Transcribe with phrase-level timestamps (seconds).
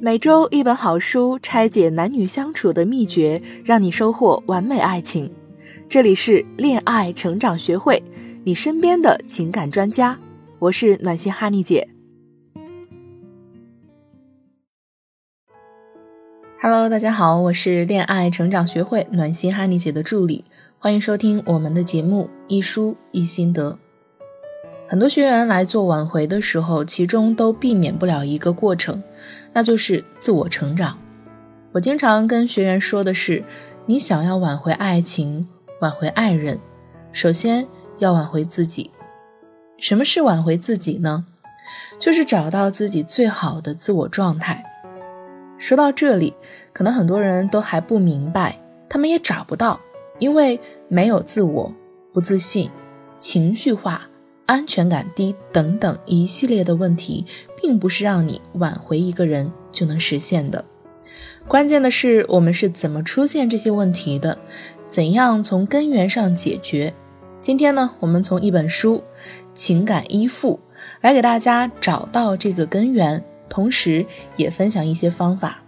[0.00, 5.30] 每周一本好书，拆解男女相处的秘诀，让你收获完美爱情。
[5.88, 8.02] 这里是恋爱成长学会，
[8.42, 10.18] 你身边的情感专家。
[10.58, 11.88] 我是暖心哈尼姐。
[16.60, 20.44] Hello，大家好，我是恋爱成长学会暖心哈尼姐的助理，
[20.78, 23.78] 欢迎收听我们的节目一书一心得。
[24.86, 29.02] 很多学员来做挽回的时候，其中都避免不了一个过程。
[29.54, 30.98] 那就是自我成长。
[31.72, 33.42] 我经常跟学员说的是：
[33.86, 35.48] 你想要挽回爱情、
[35.80, 36.60] 挽回爱人，
[37.12, 37.66] 首先
[37.98, 38.90] 要挽回自己。
[39.78, 41.24] 什么是挽回自己呢？
[41.98, 44.64] 就是找到自己最好的自我状态。
[45.58, 46.34] 说到这里，
[46.72, 49.80] 可能很多人都还不明白，他们也找不到，
[50.18, 51.72] 因为没有自我、
[52.12, 52.70] 不自信、
[53.16, 54.08] 情绪化。
[54.46, 57.24] 安全感低等等一系列的问题，
[57.60, 60.64] 并不是让你挽回一个人就能实现的。
[61.46, 64.38] 关键的是，我们是怎么出现这些问题的？
[64.88, 66.94] 怎样从根源上解决？
[67.40, 68.96] 今天呢，我们从一本书
[69.54, 70.60] 《情感依附》
[71.00, 74.06] 来给大家找到这个根源，同时
[74.36, 75.58] 也分享一些方法。《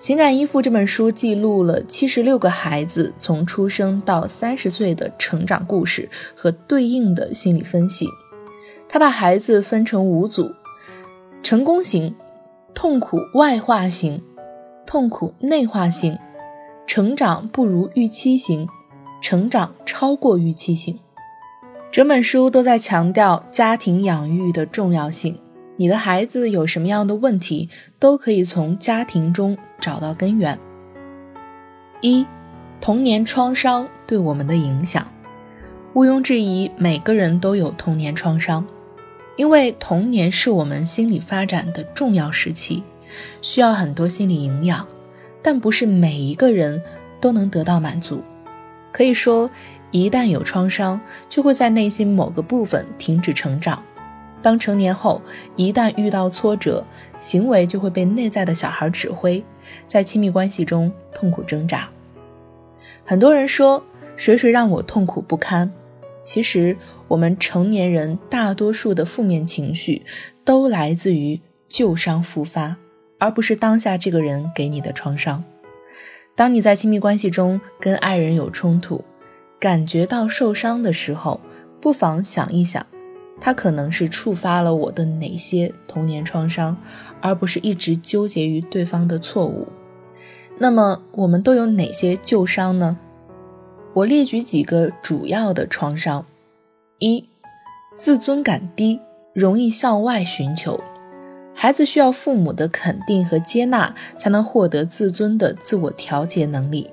[0.00, 8.06] 情感依附》这本书记录了七十六个孩子从出生到三十岁的成长故事和对应的心理分析。
[8.86, 10.52] 他把孩子分成五组：
[11.42, 12.14] 成功型、
[12.74, 14.22] 痛苦外化型、
[14.84, 16.18] 痛苦内化型、
[16.86, 18.68] 成长不如预期型、
[19.22, 20.98] 成长超过预期型。
[21.90, 25.40] 整本书都在强调家庭养育的重要性。
[25.76, 30.58] 你的孩子有什么样的问题，都可以从家庭中找到根源。
[32.00, 32.24] 一，
[32.80, 35.10] 童年创伤对我们的影响，
[35.94, 38.64] 毋庸置疑，每个人都有童年创伤，
[39.36, 42.84] 因为童年是我们心理发展的重要时期，
[43.42, 44.86] 需要很多心理营养，
[45.42, 46.80] 但不是每一个人
[47.20, 48.22] 都能得到满足。
[48.92, 49.50] 可以说，
[49.90, 53.82] 一旦有创伤，就会在内心某个部分停止成长。
[54.44, 55.22] 当成年后，
[55.56, 56.84] 一旦遇到挫折，
[57.16, 59.42] 行为就会被内在的小孩指挥，
[59.86, 61.88] 在亲密关系中痛苦挣扎。
[63.06, 63.82] 很多人说
[64.16, 65.72] 谁谁让我痛苦不堪，
[66.22, 66.76] 其实
[67.08, 70.04] 我们成年人大多数的负面情绪
[70.44, 72.76] 都来自于旧伤复发，
[73.18, 75.42] 而不是当下这个人给你的创伤。
[76.36, 79.02] 当你在亲密关系中跟爱人有冲突，
[79.58, 81.40] 感觉到受伤的时候，
[81.80, 82.86] 不妨想一想。
[83.40, 86.76] 他可能是触发了我的哪些童年创伤，
[87.20, 89.68] 而不是一直纠结于对方的错误。
[90.58, 92.96] 那么我们都有哪些旧伤呢？
[93.92, 96.24] 我列举几个主要的创伤：
[96.98, 97.28] 一、
[97.96, 99.00] 自尊感低，
[99.34, 100.80] 容易向外寻求。
[101.54, 106.90] 孩子需要父母的肯定和接纳，才能获得自尊的自我调节能力。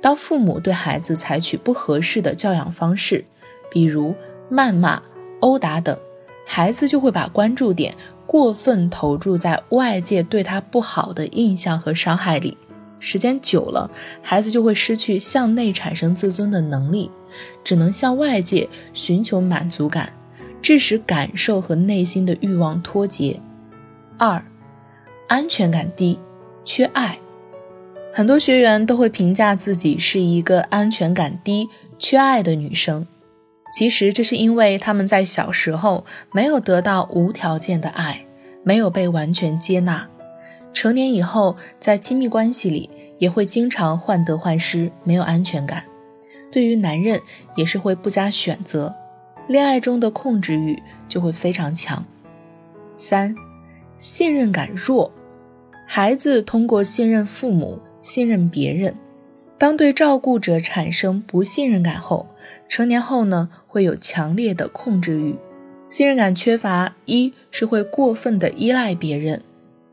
[0.00, 3.24] 当父母对孩子采取不合适的教养方式，
[3.70, 4.14] 比如
[4.50, 5.02] 谩骂。
[5.40, 5.98] 殴打等，
[6.46, 7.94] 孩子就会把关注点
[8.26, 12.56] 过分投注在外界对他不好的印象和伤害里，
[12.98, 13.90] 时间久了，
[14.22, 17.10] 孩子就会失去向内产生自尊的能力，
[17.64, 20.12] 只能向外界寻求满足感，
[20.62, 23.40] 致使感受和内心的欲望脱节。
[24.18, 24.44] 二，
[25.28, 26.18] 安全感低，
[26.64, 27.18] 缺爱，
[28.12, 31.68] 很多学员都会评价自己是一个安全感低、
[31.98, 33.06] 缺爱的女生。
[33.72, 38.26] 其实这是因为他们在小时候没有得到无条件的爱，
[38.64, 40.08] 没有被完全接纳。
[40.72, 45.84] 成年以后，在亲密关系里也会经常患得患失，没有安全感。
[46.50, 47.20] 对于男人
[47.54, 48.94] 也是会不加选择，
[49.46, 52.04] 恋爱中的控制欲就会非常强。
[52.94, 53.34] 三，
[53.98, 55.12] 信任感弱，
[55.86, 58.96] 孩子通过信任父母、信任别人，
[59.58, 62.26] 当对照顾者产生不信任感后。
[62.70, 65.34] 成年后呢，会有强烈的控制欲，
[65.88, 69.42] 信任感缺乏，一是会过分的依赖别人，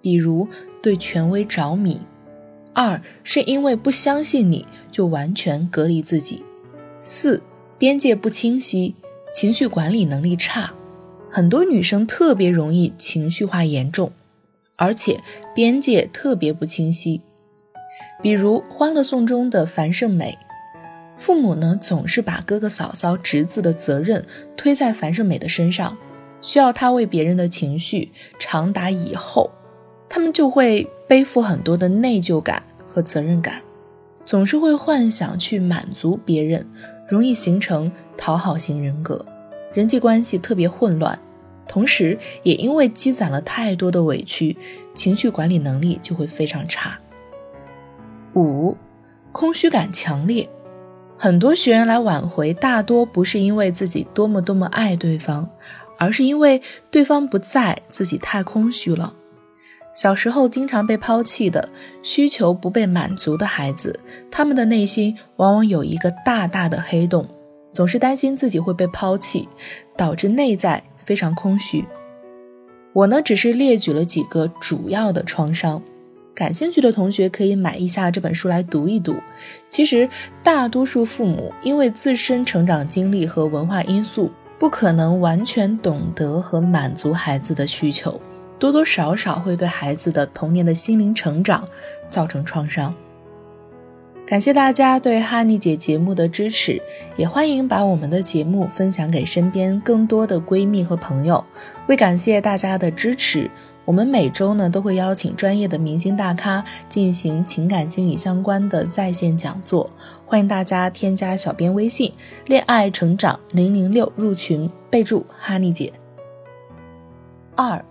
[0.00, 0.48] 比如
[0.80, 2.00] 对权威着迷；
[2.72, 6.42] 二是因为不相信你就完全隔离自己；
[7.02, 7.42] 四
[7.76, 8.94] 边界不清晰，
[9.34, 10.72] 情绪管理能力差，
[11.30, 14.10] 很多女生特别容易情绪化严重，
[14.76, 15.20] 而且
[15.54, 17.20] 边界特别不清晰，
[18.22, 20.38] 比如《欢乐颂》中的樊胜美。
[21.22, 24.26] 父母呢，总是把哥哥嫂嫂、侄子的责任
[24.56, 25.96] 推在樊胜美的身上，
[26.40, 28.10] 需要她为别人的情绪
[28.40, 29.48] 长达以后，
[30.08, 33.62] 他们就会背负很多的内疚感和责任感，
[34.24, 36.68] 总是会幻想去满足别人，
[37.08, 39.24] 容易形成讨好型人格，
[39.72, 41.16] 人际关系特别混乱，
[41.68, 44.56] 同时也因为积攒了太多的委屈，
[44.92, 46.98] 情绪管理能力就会非常差。
[48.34, 48.76] 五，
[49.30, 50.48] 空虚感强烈，
[51.22, 55.48] 很多学员来挽回，大多不是因为自己多么多么爱对方，
[55.96, 56.60] 而是因为
[56.90, 59.14] 对方不在，自己太空虚了。
[59.94, 61.68] 小时候经常被抛弃的
[62.02, 64.00] 需求不被满足的孩子，
[64.32, 67.24] 他们的内心往往有一个大大的黑洞，
[67.72, 69.48] 总是担心自己会被抛弃，
[69.96, 71.84] 导致内在非常空虚。
[72.92, 75.80] 我呢，只是列举了几个主要的创伤，
[76.34, 79.14] 感兴趣的同学可以买一下这本书来读一读。
[79.68, 80.08] 其实，
[80.42, 88.20] 大多数父母因为自身成长经历和文化因素，不可能完全懂得和满足孩子的需求。
[88.58, 91.68] 多多少少会对孩子的童年的心灵成长
[92.08, 92.94] 造成创伤。
[94.24, 96.80] 感谢大家对哈尼姐节目的支持，
[97.16, 101.44] 也欢迎把我们的节目分享给身边更多的闺蜜和朋友。
[101.88, 103.50] 为感谢大家的支持，
[103.84, 109.90] 我们每周呢都会邀请专业的明星大咖进行情感心理相关的在线讲座，
[110.24, 112.12] 欢迎大家添加小编微信
[112.46, 115.92] “恋爱成长零零六”入群，备注“哈尼姐”。
[117.56, 117.84] 二。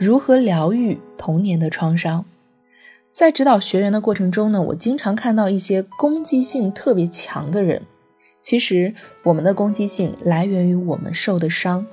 [0.00, 2.24] 如何疗愈童年的创伤？
[3.10, 7.82] 在指导学员的过程中呢，我经常看到一些攻击性特别强的人。
[8.40, 8.94] 其实，
[9.24, 11.84] 我们的攻击性来源于我们受的伤。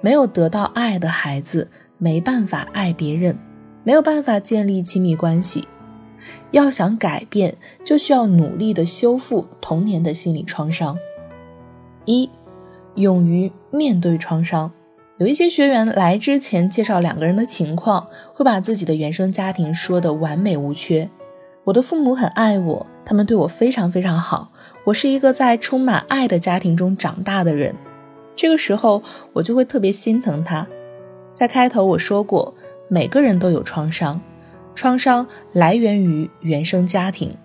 [0.00, 3.38] 没有得到爱的孩子，没办法爱别人，
[3.82, 5.66] 没有办法建立亲密关系。
[6.50, 10.96] 要想改变，就需要努力的修复童年的心理创伤。
[12.04, 12.30] 一，
[12.94, 14.70] 勇于面对创伤。
[15.18, 21.08] 有一些学员来之前介绍两个人的情况，会把自己的原生家庭说的完美无缺。
[21.64, 24.50] 我的父母很爱我，他们对我非常非常好。
[24.84, 27.74] 我是一个在充满爱的家庭中长大的人。
[28.34, 29.02] 这个时候，
[29.32, 30.66] 我就会特别心疼他。
[31.34, 32.54] 在开头我说过，
[32.88, 34.20] 每个人都有创伤，
[34.74, 37.36] 创伤来源于原生家庭。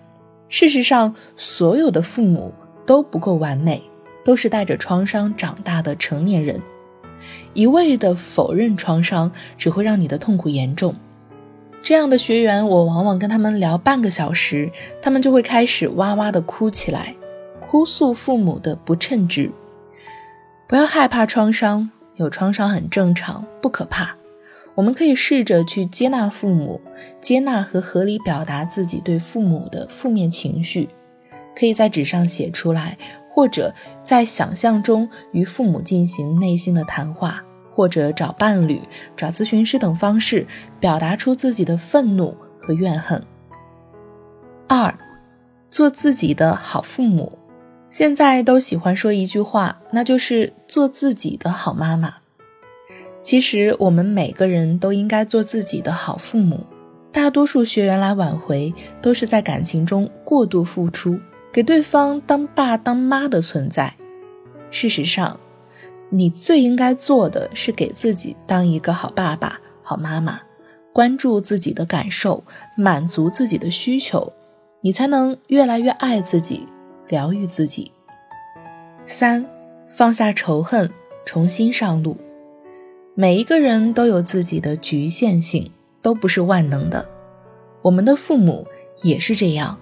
[0.48, 2.54] 事实上，所有的父母
[2.86, 3.82] 都不够完美，
[4.24, 6.62] 都是带着创伤长大的成年人。
[7.54, 10.96] 一味的否认创伤，只会让你的痛苦严重。
[11.82, 14.72] 这样的学员，我往往跟他们聊半个小时，
[15.02, 17.16] 他们就会开始哇哇的哭起来，
[17.60, 19.52] 哭诉父母的不称职。
[20.68, 21.90] 不要害怕创伤，
[22.20, 24.16] 有创伤很正常，不可怕。
[24.76, 26.80] 我们可以试着去接纳父母，
[27.20, 30.88] 接纳和合理表达自己对父母的负面情绪，
[31.58, 32.98] 可以在纸上写出来。
[33.32, 33.74] 或者
[34.04, 37.42] 在想象中与父母进行内心的谈话，
[37.74, 38.82] 或者找伴侣、
[39.16, 40.46] 找咨询师等方式
[40.78, 43.24] 表达出自己的愤怒和怨恨。
[44.68, 44.94] 二，
[45.70, 47.32] 做自己的好父母。
[47.90, 52.14] 现在都喜欢说一句话，那就是做自己的好妈妈。
[53.24, 56.66] 其实我们每个人都应该做自己的好父母。
[57.12, 58.72] 大多数学员来挽回，
[59.02, 61.20] 都是在感情中过度付出。
[61.52, 63.92] 给对方当爸当妈的存在，
[64.70, 65.40] 事实上，
[66.10, 70.40] 你最应该做的是给自己当一个好爸爸、好妈妈，
[70.94, 72.44] 关注自己的感受，
[72.78, 74.32] 满足自己的需求，
[74.82, 76.68] 你才能越来越爱自己，
[77.10, 77.92] 疗愈自己。
[79.06, 79.46] 三，
[79.90, 80.90] 放下仇恨，
[81.26, 82.16] 重新上路。
[83.16, 85.70] 每一个人都有自己的局限性，
[86.02, 87.10] 都不是万能的。
[87.82, 88.66] 我们的父母
[89.02, 89.78] 也是这样。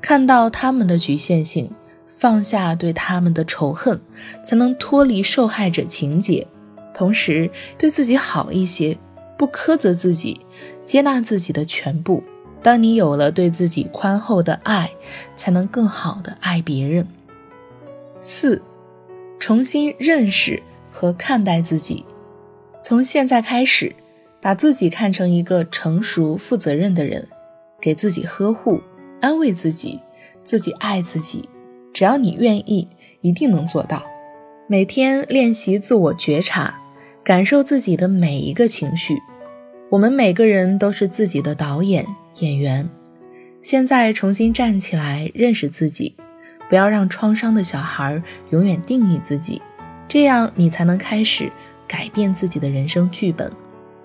[0.00, 1.70] 看到他们的局限性，
[2.06, 4.00] 放下对他们的仇恨，
[4.44, 6.46] 才能脱离受害者情节，
[6.94, 8.96] 同时对自己好一些，
[9.36, 10.40] 不苛责自己，
[10.86, 12.22] 接纳自己的全部。
[12.62, 14.90] 当你有了对自己宽厚的爱，
[15.36, 17.06] 才能更好的爱别人。
[18.20, 18.60] 四，
[19.38, 22.04] 重新认识和看待自己，
[22.82, 23.94] 从现在开始，
[24.40, 27.28] 把自己看成一个成熟、负责任的人，
[27.80, 28.80] 给自己呵护。
[29.20, 30.00] 安慰自己，
[30.44, 31.48] 自己爱自己，
[31.92, 32.88] 只要你愿意，
[33.20, 34.02] 一定能做到。
[34.68, 36.80] 每天练习自我觉察，
[37.24, 39.18] 感受自己的每一个情绪。
[39.90, 42.06] 我们每个人都是自己的导演、
[42.40, 42.88] 演员。
[43.60, 46.14] 现在重新站起来，认识自己，
[46.68, 49.60] 不要让创伤的小孩永远定义自己，
[50.06, 51.50] 这样你才能开始
[51.86, 53.50] 改变自己的人生剧本。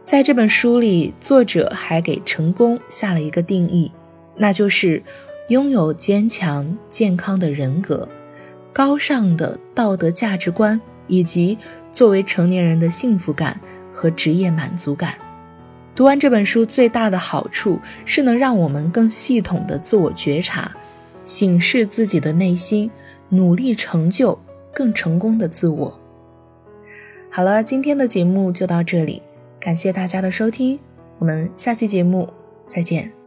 [0.01, 3.91] 在这本书里，作者还给成功下了一个定义。
[4.35, 5.01] 那就是
[5.49, 8.09] 拥有坚强健康的人格、
[8.73, 11.57] 高尚的道德价值观，以及
[11.91, 13.61] 作为成年人的幸福感
[13.93, 15.13] 和职业满足感。
[15.95, 20.75] 读完这本书最大的好处是能让我们更系统的自我觉察，
[21.25, 22.89] 醒视自己的内心，
[23.29, 24.37] 努力成就
[24.73, 25.99] 更成功的自我。
[27.29, 29.21] 好了，今天的节目就到这里，
[29.59, 30.79] 感谢大家的收听，
[31.19, 32.27] 我们下期节目
[32.67, 33.22] 再见。